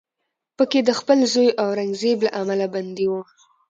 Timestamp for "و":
3.09-3.13